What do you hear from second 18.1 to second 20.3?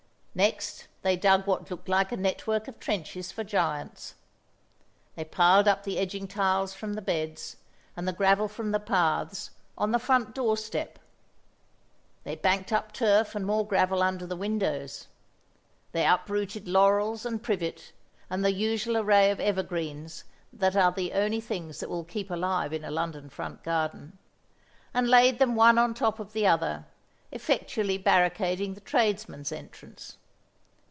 and the usual array of evergreens